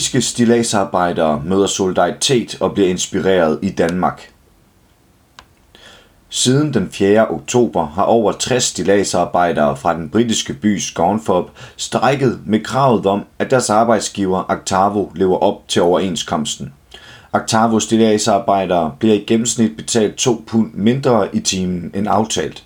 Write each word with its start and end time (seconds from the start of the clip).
Britiske 0.00 0.22
stilladsarbejdere 0.22 1.42
møder 1.44 1.66
solidaritet 1.66 2.56
og 2.60 2.74
bliver 2.74 2.88
inspireret 2.88 3.58
i 3.62 3.70
Danmark. 3.70 4.32
Siden 6.28 6.74
den 6.74 6.88
4. 6.90 7.30
oktober 7.30 7.86
har 7.86 8.02
over 8.02 8.32
60 8.32 8.64
stilladsarbejdere 8.64 9.76
fra 9.76 9.94
den 9.94 10.10
britiske 10.10 10.54
by 10.54 10.78
Scunthorpe 10.78 11.50
strækket 11.76 12.40
med 12.46 12.64
kravet 12.64 13.06
om, 13.06 13.24
at 13.38 13.50
deres 13.50 13.70
arbejdsgiver 13.70 14.50
Actavo 14.50 15.10
lever 15.14 15.38
op 15.38 15.68
til 15.68 15.82
overenskomsten. 15.82 16.72
Actavo 17.32 17.80
stilladsarbejdere 17.80 18.92
bliver 18.98 19.14
i 19.14 19.24
gennemsnit 19.26 19.76
betalt 19.76 20.14
2 20.14 20.44
pund 20.46 20.70
mindre 20.74 21.36
i 21.36 21.40
timen 21.40 21.90
end 21.94 22.06
aftalt. 22.10 22.64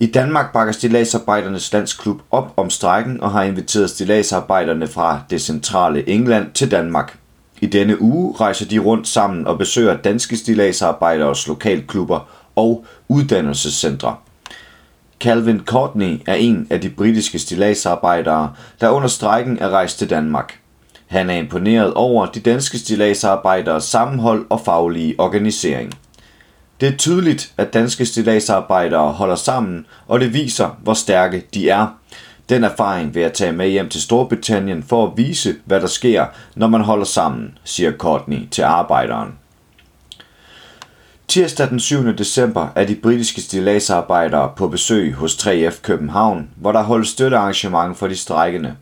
I 0.00 0.06
Danmark 0.06 0.52
bakker 0.52 0.72
stilladsarbejdernes 0.72 1.72
landsklub 1.72 2.22
op 2.30 2.52
om 2.56 2.70
strækken 2.70 3.20
og 3.20 3.30
har 3.30 3.42
inviteret 3.42 3.90
stilladsarbejderne 3.90 4.86
fra 4.86 5.20
det 5.30 5.42
centrale 5.42 6.08
England 6.08 6.52
til 6.52 6.70
Danmark. 6.70 7.18
I 7.60 7.66
denne 7.66 8.02
uge 8.02 8.36
rejser 8.40 8.66
de 8.66 8.78
rundt 8.78 9.08
sammen 9.08 9.46
og 9.46 9.58
besøger 9.58 9.96
danske 9.96 10.36
stilladsarbejderes 10.36 11.48
lokalklubber 11.48 12.28
og 12.56 12.84
uddannelsescentre. 13.08 14.16
Calvin 15.20 15.60
Courtney 15.64 16.20
er 16.26 16.34
en 16.34 16.66
af 16.70 16.80
de 16.80 16.90
britiske 16.90 17.38
stilladsarbejdere, 17.38 18.52
der 18.80 18.88
under 18.88 19.08
strækken 19.08 19.58
er 19.58 19.68
rejst 19.68 19.98
til 19.98 20.10
Danmark. 20.10 20.58
Han 21.06 21.30
er 21.30 21.34
imponeret 21.34 21.94
over 21.94 22.26
de 22.26 22.40
danske 22.40 22.78
stilladsarbejderes 22.78 23.84
sammenhold 23.84 24.46
og 24.50 24.60
faglige 24.60 25.14
organisering. 25.18 25.94
Det 26.84 26.92
er 26.92 26.96
tydeligt, 26.96 27.52
at 27.56 27.74
danske 27.74 28.06
stilladsarbejdere 28.06 29.12
holder 29.12 29.34
sammen, 29.34 29.86
og 30.08 30.20
det 30.20 30.34
viser, 30.34 30.78
hvor 30.82 30.94
stærke 30.94 31.46
de 31.54 31.70
er. 31.70 31.86
Den 32.48 32.64
erfaring 32.64 33.14
vil 33.14 33.22
jeg 33.22 33.32
tage 33.32 33.52
med 33.52 33.68
hjem 33.68 33.88
til 33.88 34.02
Storbritannien 34.02 34.82
for 34.82 35.06
at 35.06 35.12
vise, 35.16 35.54
hvad 35.64 35.80
der 35.80 35.86
sker, 35.86 36.26
når 36.54 36.66
man 36.66 36.80
holder 36.80 37.04
sammen, 37.04 37.58
siger 37.64 37.92
Courtney 37.92 38.48
til 38.50 38.62
arbejderen. 38.62 39.32
Tirsdag 41.28 41.70
den 41.70 41.80
7. 41.80 42.16
december 42.18 42.68
er 42.74 42.84
de 42.84 42.94
britiske 42.94 43.40
stilladsarbejdere 43.40 44.52
på 44.56 44.68
besøg 44.68 45.14
hos 45.14 45.34
3F 45.34 45.82
København, 45.82 46.50
hvor 46.56 46.72
der 46.72 46.82
holdes 46.82 47.08
støttearrangement 47.08 47.96
for 47.96 48.06
de 48.06 48.16
strækkende. 48.16 48.74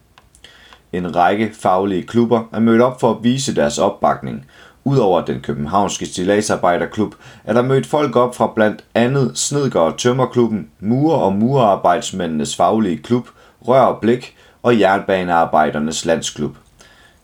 En 0.92 1.16
række 1.16 1.50
faglige 1.60 2.02
klubber 2.02 2.44
er 2.52 2.60
mødt 2.60 2.82
op 2.82 3.00
for 3.00 3.10
at 3.10 3.24
vise 3.24 3.56
deres 3.56 3.78
opbakning. 3.78 4.46
Udover 4.84 5.24
den 5.24 5.40
københavnske 5.40 6.06
stilladsarbejderklub 6.06 7.14
er 7.44 7.52
der 7.52 7.62
mødt 7.62 7.86
folk 7.86 8.16
op 8.16 8.36
fra 8.36 8.52
blandt 8.54 8.84
andet 8.94 9.38
Snedker 9.38 9.80
og 9.80 9.98
Tømmerklubben, 9.98 10.68
Murer 10.80 11.16
og 11.18 11.32
Murerarbejdsmændenes 11.32 12.56
faglige 12.56 12.96
klub, 12.96 13.28
Rør 13.68 13.80
og 13.80 14.00
Blik 14.00 14.36
og 14.62 14.80
Jernbanearbejdernes 14.80 16.04
Landsklub. 16.04 16.56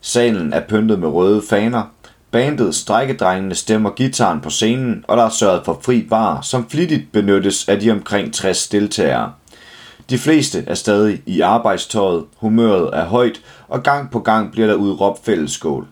Salen 0.00 0.52
er 0.52 0.60
pyntet 0.60 0.98
med 0.98 1.08
røde 1.08 1.42
faner, 1.50 1.82
Bandet 2.30 2.74
Strækkedrengene 2.74 3.54
stemmer 3.54 3.90
gitaren 3.90 4.40
på 4.40 4.50
scenen, 4.50 5.04
og 5.08 5.16
der 5.16 5.24
er 5.24 5.28
sørget 5.28 5.64
for 5.64 5.80
fri 5.82 6.06
bar, 6.10 6.40
som 6.40 6.68
flittigt 6.68 7.12
benyttes 7.12 7.68
af 7.68 7.80
de 7.80 7.90
omkring 7.90 8.34
60 8.34 8.68
deltagere. 8.68 9.32
De 10.10 10.18
fleste 10.18 10.64
er 10.66 10.74
stadig 10.74 11.22
i 11.26 11.40
arbejdstøjet, 11.40 12.24
humøret 12.36 12.90
er 12.92 13.04
højt, 13.04 13.40
og 13.68 13.82
gang 13.82 14.10
på 14.10 14.18
gang 14.18 14.52
bliver 14.52 14.66
der 14.66 14.74
udråbt 14.74 15.24
fællesskål. 15.24 15.86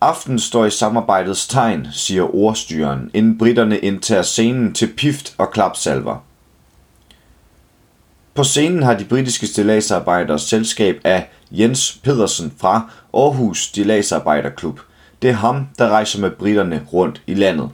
Aften 0.00 0.38
står 0.38 0.66
i 0.66 0.70
samarbejdets 0.70 1.46
tegn, 1.48 1.86
siger 1.92 2.34
ordstyren, 2.34 3.10
inden 3.14 3.38
britterne 3.38 3.78
indtager 3.78 4.22
scenen 4.22 4.74
til 4.74 4.92
pift 4.96 5.34
og 5.38 5.50
klapsalver. 5.50 6.24
På 8.34 8.44
scenen 8.44 8.82
har 8.82 8.94
de 8.94 9.04
britiske 9.04 9.46
stilladsarbejdere 9.46 10.38
selskab 10.38 11.00
af 11.04 11.30
Jens 11.50 12.00
Pedersen 12.02 12.52
fra 12.58 12.90
Aarhus 13.14 13.62
Stilladsarbejderklub– 13.62 14.80
det 15.22 15.30
er 15.30 15.34
ham, 15.34 15.66
der 15.78 15.88
rejser 15.88 16.20
med 16.20 16.30
britterne 16.30 16.86
rundt 16.92 17.22
i 17.26 17.34
landet. 17.34 17.70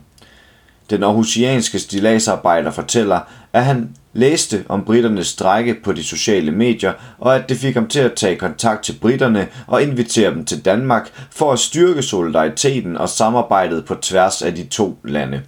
Den 0.91 1.03
aarhusianske 1.03 1.79
stilladsarbejder 1.79 2.71
fortæller, 2.71 3.21
at 3.53 3.65
han 3.65 3.97
læste 4.17 4.65
om 4.69 4.85
britternes 4.85 5.27
strække 5.27 5.77
på 5.85 5.93
de 5.93 6.05
sociale 6.05 6.53
medier, 6.53 6.93
og 7.19 7.37
at 7.37 7.49
det 7.49 7.57
fik 7.57 7.75
ham 7.75 7.89
til 7.89 8.01
at 8.01 8.15
tage 8.15 8.37
kontakt 8.37 8.85
til 8.85 8.99
britterne 9.01 9.49
og 9.67 9.83
invitere 9.83 10.31
dem 10.31 10.45
til 10.45 10.65
Danmark 10.65 11.11
for 11.31 11.53
at 11.53 11.59
styrke 11.59 12.03
solidariteten 12.03 12.97
og 12.97 13.09
samarbejdet 13.09 13.85
på 13.85 13.95
tværs 13.95 14.43
af 14.43 14.55
de 14.55 14.65
to 14.65 14.99
lande. 15.05 15.43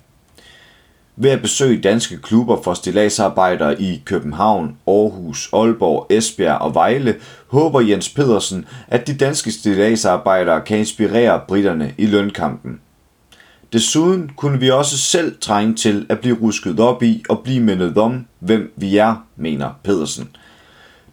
Ved 1.16 1.30
at 1.30 1.42
besøge 1.42 1.80
danske 1.80 2.16
klubber 2.16 2.62
for 2.62 2.74
stilladsarbejdere 2.74 3.82
i 3.82 4.02
København, 4.04 4.76
Aarhus, 4.86 5.48
Aalborg, 5.52 6.06
Esbjerg 6.10 6.58
og 6.58 6.74
Vejle, 6.74 7.16
håber 7.46 7.80
Jens 7.80 8.08
Pedersen, 8.08 8.66
at 8.88 9.06
de 9.06 9.16
danske 9.16 9.52
stilladsarbejdere 9.52 10.60
kan 10.60 10.78
inspirere 10.78 11.40
britterne 11.48 11.94
i 11.98 12.06
lønkampen. 12.06 12.80
Desuden 13.72 14.30
kunne 14.36 14.60
vi 14.60 14.70
også 14.70 14.98
selv 14.98 15.36
trænge 15.40 15.74
til 15.74 16.06
at 16.08 16.20
blive 16.20 16.38
rusket 16.42 16.80
op 16.80 17.02
i 17.02 17.24
og 17.28 17.40
blive 17.44 17.60
mindet 17.60 17.98
om, 17.98 18.26
hvem 18.38 18.72
vi 18.76 18.96
er, 18.96 19.24
mener 19.36 19.70
Pedersen. 19.84 20.28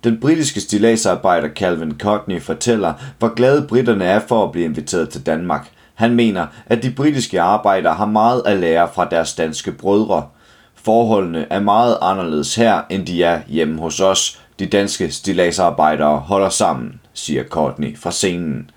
Den 0.03 0.19
britiske 0.19 0.61
stilagsarbejder 0.61 1.49
Calvin 1.49 1.97
Courtney 1.99 2.41
fortæller, 2.41 2.93
hvor 3.19 3.33
glade 3.33 3.67
britterne 3.67 4.05
er 4.05 4.19
for 4.27 4.43
at 4.43 4.51
blive 4.51 4.65
inviteret 4.65 5.09
til 5.09 5.25
Danmark. 5.25 5.69
Han 5.95 6.15
mener, 6.15 6.47
at 6.65 6.83
de 6.83 6.91
britiske 6.91 7.41
arbejdere 7.41 7.93
har 7.93 8.05
meget 8.05 8.41
at 8.45 8.57
lære 8.57 8.89
fra 8.93 9.07
deres 9.11 9.33
danske 9.33 9.71
brødre. 9.71 10.27
Forholdene 10.75 11.45
er 11.49 11.59
meget 11.59 11.97
anderledes 12.01 12.55
her, 12.55 12.81
end 12.89 13.05
de 13.05 13.23
er 13.23 13.41
hjemme 13.47 13.81
hos 13.81 13.99
os. 13.99 14.41
De 14.59 14.65
danske 14.65 15.11
stilagsarbejdere 15.11 16.19
holder 16.19 16.49
sammen, 16.49 17.01
siger 17.13 17.43
Courtney 17.43 17.97
fra 17.97 18.11
scenen. 18.11 18.69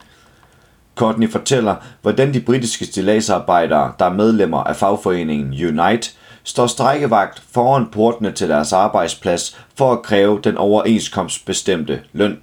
Courtney 0.99 1.31
fortæller, 1.31 1.77
hvordan 2.03 2.35
de 2.35 2.41
britiske 2.41 2.85
stilladsarbejdere, 2.85 3.93
der 3.99 4.05
er 4.05 4.13
medlemmer 4.13 4.59
af 4.59 4.77
fagforeningen 4.77 5.53
Unite, 5.53 6.11
står 6.45 6.67
strækkevagt 6.67 7.43
foran 7.53 7.87
portene 7.93 8.33
til 8.33 8.49
deres 8.49 8.73
arbejdsplads 8.73 9.59
for 9.77 9.93
at 9.93 10.03
kræve 10.03 10.41
den 10.45 10.57
overenskomstbestemte 10.57 12.01
løn. 12.13 12.39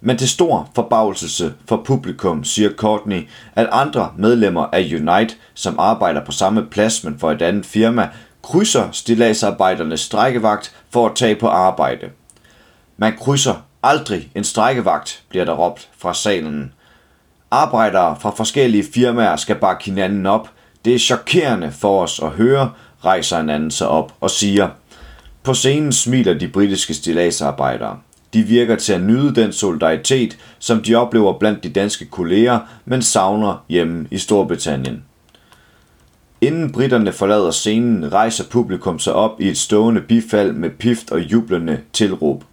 Men 0.00 0.16
til 0.16 0.28
stor 0.28 0.70
forbavselse 0.74 1.54
for 1.68 1.82
publikum 1.84 2.44
siger 2.44 2.70
Courtney, 2.70 3.28
at 3.56 3.68
andre 3.72 4.12
medlemmer 4.16 4.66
af 4.72 4.80
Unite, 4.80 5.34
som 5.54 5.78
arbejder 5.78 6.24
på 6.24 6.32
samme 6.32 6.66
plads, 6.70 7.04
men 7.04 7.18
for 7.18 7.30
et 7.30 7.42
andet 7.42 7.66
firma, 7.66 8.08
krydser 8.42 8.88
stilladsarbejdernes 8.92 10.00
strækkevagt 10.00 10.74
for 10.90 11.06
at 11.06 11.16
tage 11.16 11.36
på 11.36 11.48
arbejde. 11.48 12.06
Man 12.96 13.16
krydser 13.16 13.54
aldrig 13.82 14.30
en 14.34 14.44
strækkevagt, 14.44 15.22
bliver 15.28 15.44
der 15.44 15.52
råbt 15.52 15.88
fra 15.98 16.14
salen. 16.14 16.72
Arbejdere 17.50 18.16
fra 18.20 18.30
forskellige 18.30 18.84
firmaer 18.94 19.36
skal 19.36 19.56
bakke 19.56 19.84
hinanden 19.84 20.26
op. 20.26 20.50
Det 20.84 20.94
er 20.94 20.98
chokerende 20.98 21.72
for 21.72 22.02
os 22.02 22.20
at 22.22 22.30
høre, 22.30 22.70
rejser 23.04 23.38
en 23.38 23.50
anden 23.50 23.70
sig 23.70 23.88
op 23.88 24.12
og 24.20 24.30
siger. 24.30 24.68
På 25.42 25.54
scenen 25.54 25.92
smiler 25.92 26.34
de 26.34 26.48
britiske 26.48 26.94
stilladsarbejdere. 26.94 27.98
De 28.32 28.42
virker 28.42 28.76
til 28.76 28.92
at 28.92 29.02
nyde 29.02 29.34
den 29.34 29.52
solidaritet, 29.52 30.38
som 30.58 30.82
de 30.82 30.94
oplever 30.94 31.38
blandt 31.38 31.64
de 31.64 31.68
danske 31.68 32.06
kolleger, 32.06 32.58
men 32.84 33.02
savner 33.02 33.64
hjemme 33.68 34.06
i 34.10 34.18
Storbritannien. 34.18 35.04
Inden 36.40 36.72
britterne 36.72 37.12
forlader 37.12 37.50
scenen, 37.50 38.12
rejser 38.12 38.44
publikum 38.44 38.98
sig 38.98 39.12
op 39.12 39.40
i 39.40 39.48
et 39.48 39.58
stående 39.58 40.00
bifald 40.00 40.52
med 40.52 40.70
pift 40.70 41.10
og 41.10 41.20
jublende 41.20 41.80
tilråb. 41.92 42.44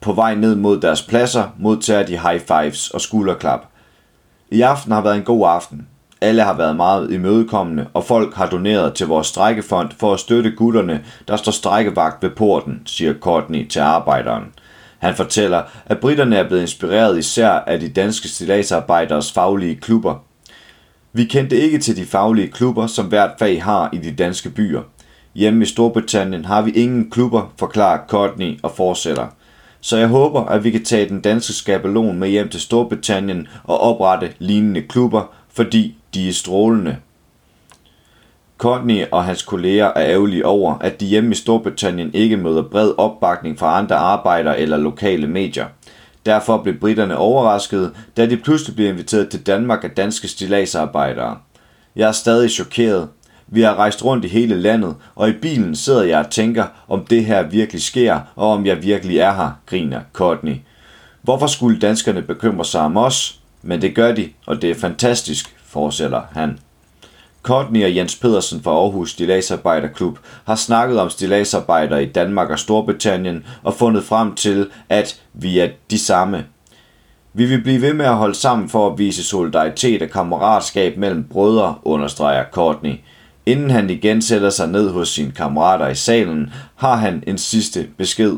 På 0.00 0.12
vej 0.12 0.34
ned 0.34 0.54
mod 0.54 0.80
deres 0.80 1.02
pladser 1.02 1.44
modtager 1.58 2.06
de 2.06 2.18
high 2.18 2.40
fives 2.40 2.90
og 2.90 3.00
skulderklap. 3.00 3.60
I 4.54 4.60
aften 4.60 4.92
har 4.92 5.02
været 5.02 5.16
en 5.16 5.22
god 5.22 5.48
aften. 5.48 5.86
Alle 6.20 6.42
har 6.42 6.56
været 6.56 6.76
meget 6.76 7.12
imødekommende, 7.12 7.86
og 7.94 8.04
folk 8.04 8.34
har 8.34 8.46
doneret 8.46 8.94
til 8.94 9.06
vores 9.06 9.26
strækkefond 9.26 9.90
for 9.98 10.14
at 10.14 10.20
støtte 10.20 10.50
gutterne, 10.50 11.04
der 11.28 11.36
står 11.36 11.52
strækkevagt 11.52 12.22
ved 12.22 12.30
porten, 12.30 12.82
siger 12.86 13.14
Courtney 13.20 13.66
til 13.66 13.80
arbejderen– 13.80 14.44
han 15.04 15.14
fortæller, 15.14 15.62
at 15.86 15.98
britterne 15.98 16.36
er 16.36 16.48
blevet 16.48 16.62
inspireret 16.62 17.18
især 17.18 17.50
af 17.50 17.80
de 17.80 17.88
danske 17.88 18.28
stilladsarbejderes 18.28 19.32
faglige 19.32 19.76
klubber. 19.76 20.14
Vi 21.12 21.24
kendte 21.24 21.56
ikke 21.56 21.78
til 21.78 21.96
de 21.96 22.04
faglige 22.04 22.48
klubber, 22.48 22.86
som 22.86 23.06
hvert 23.06 23.30
fag 23.38 23.62
har 23.62 23.90
i 23.92 23.98
de 23.98 24.12
danske 24.12 24.50
byer. 24.50 24.82
Hjemme 25.34 25.62
i 25.62 25.66
Storbritannien 25.66 26.44
har 26.44 26.62
vi 26.62 26.70
ingen 26.70 27.10
klubber, 27.10 27.52
forklarer 27.58 28.06
Courtney 28.08 28.58
og 28.62 28.70
fortsætter. 28.70 29.26
Så 29.86 29.96
jeg 29.96 30.08
håber, 30.08 30.44
at 30.44 30.64
vi 30.64 30.70
kan 30.70 30.84
tage 30.84 31.08
den 31.08 31.20
danske 31.20 31.52
skabelon 31.52 32.18
med 32.18 32.28
hjem 32.28 32.48
til 32.48 32.60
Storbritannien 32.60 33.48
og 33.64 33.80
oprette 33.80 34.32
lignende 34.38 34.82
klubber, 34.82 35.34
fordi 35.52 35.94
de 36.14 36.28
er 36.28 36.32
strålende. 36.32 36.96
Courtney 38.58 39.04
og 39.12 39.24
hans 39.24 39.42
kolleger 39.42 39.86
er 39.86 40.06
ærgerlige 40.12 40.46
over, 40.46 40.78
at 40.78 41.00
de 41.00 41.06
hjemme 41.06 41.30
i 41.30 41.34
Storbritannien 41.34 42.10
ikke 42.14 42.36
møder 42.36 42.62
bred 42.62 42.92
opbakning 42.98 43.58
fra 43.58 43.78
andre 43.78 43.96
arbejdere 43.96 44.58
eller 44.58 44.76
lokale 44.76 45.26
medier. 45.26 45.66
Derfor 46.26 46.62
blev 46.62 46.80
britterne 46.80 47.16
overrasket, 47.16 47.92
da 48.16 48.26
de 48.26 48.36
pludselig 48.36 48.76
blev 48.76 48.88
inviteret 48.88 49.28
til 49.28 49.46
Danmark 49.46 49.84
af 49.84 49.90
danske 49.90 50.28
stilagsarbejdere. 50.28 51.36
Jeg 51.96 52.08
er 52.08 52.12
stadig 52.12 52.50
chokeret. 52.50 53.08
Vi 53.54 53.62
har 53.62 53.74
rejst 53.74 54.04
rundt 54.04 54.24
i 54.24 54.28
hele 54.28 54.60
landet, 54.60 54.94
og 55.14 55.28
i 55.28 55.32
bilen 55.32 55.76
sidder 55.76 56.02
jeg 56.02 56.18
og 56.18 56.30
tænker, 56.30 56.64
om 56.88 57.04
det 57.04 57.24
her 57.24 57.42
virkelig 57.42 57.82
sker, 57.82 58.20
og 58.36 58.50
om 58.50 58.66
jeg 58.66 58.82
virkelig 58.82 59.18
er 59.18 59.32
her, 59.34 59.50
griner 59.66 60.00
Courtney. 60.12 60.56
Hvorfor 61.22 61.46
skulle 61.46 61.78
danskerne 61.78 62.22
bekymre 62.22 62.64
sig 62.64 62.80
om 62.80 62.96
os? 62.96 63.40
Men 63.62 63.82
det 63.82 63.94
gør 63.94 64.14
de, 64.14 64.28
og 64.46 64.62
det 64.62 64.70
er 64.70 64.74
fantastisk, 64.74 65.56
fortsætter 65.66 66.22
han. 66.32 66.58
Courtney 67.42 67.84
og 67.84 67.96
Jens 67.96 68.16
Pedersen 68.16 68.62
fra 68.62 68.70
Aarhus 68.70 69.10
Stilagsarbejderklub 69.10 70.18
har 70.44 70.54
snakket 70.54 71.00
om 71.00 71.10
stilagsarbejdere 71.10 72.02
i 72.02 72.06
Danmark 72.06 72.50
og 72.50 72.58
Storbritannien 72.58 73.44
og 73.62 73.74
fundet 73.74 74.04
frem 74.04 74.34
til, 74.34 74.70
at 74.88 75.20
vi 75.32 75.58
er 75.58 75.68
de 75.90 75.98
samme. 75.98 76.44
Vi 77.32 77.46
vil 77.46 77.62
blive 77.62 77.82
ved 77.82 77.94
med 77.94 78.06
at 78.06 78.16
holde 78.16 78.34
sammen 78.34 78.68
for 78.68 78.90
at 78.90 78.98
vise 78.98 79.24
solidaritet 79.24 80.02
og 80.02 80.08
kammeratskab 80.08 80.96
mellem 80.96 81.24
brødre, 81.24 81.74
understreger 81.84 82.44
Courtney. 82.52 82.94
Inden 83.46 83.70
han 83.70 83.90
igen 83.90 84.22
sætter 84.22 84.50
sig 84.50 84.68
ned 84.68 84.90
hos 84.90 85.08
sine 85.08 85.32
kammerater 85.32 85.88
i 85.88 85.94
salen, 85.94 86.52
har 86.74 86.96
han 86.96 87.24
en 87.26 87.38
sidste 87.38 87.88
besked. 87.98 88.36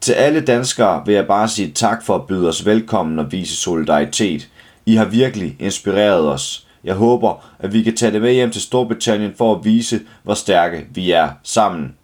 Til 0.00 0.12
alle 0.12 0.40
danskere 0.40 1.02
vil 1.06 1.14
jeg 1.14 1.26
bare 1.26 1.48
sige 1.48 1.70
tak 1.70 2.04
for 2.04 2.14
at 2.14 2.26
byde 2.26 2.48
os 2.48 2.66
velkommen 2.66 3.18
og 3.18 3.32
vise 3.32 3.56
solidaritet. 3.56 4.48
I 4.86 4.94
har 4.94 5.04
virkelig 5.04 5.56
inspireret 5.58 6.28
os. 6.28 6.66
Jeg 6.84 6.94
håber, 6.94 7.44
at 7.58 7.72
vi 7.72 7.82
kan 7.82 7.96
tage 7.96 8.12
det 8.12 8.22
med 8.22 8.32
hjem 8.32 8.50
til 8.50 8.62
Storbritannien 8.62 9.34
for 9.38 9.54
at 9.54 9.64
vise, 9.64 10.00
hvor 10.22 10.34
stærke 10.34 10.86
vi 10.94 11.10
er 11.10 11.28
sammen. 11.42 11.94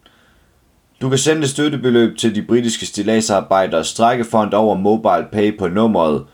Du 1.00 1.08
kan 1.08 1.18
sende 1.18 1.48
støttebeløb 1.48 2.18
til 2.18 2.34
de 2.34 2.42
britiske 2.42 2.86
stilagsarbejdere 2.86 3.84
strækkefond 3.84 4.54
over 4.54 4.76
mobile 4.76 5.26
pay 5.32 5.58
på 5.58 5.68
nummeret 5.68 6.24